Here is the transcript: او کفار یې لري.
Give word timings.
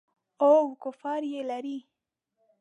او 0.43 0.53
کفار 0.83 1.21
یې 1.31 1.41
لري. 1.49 1.77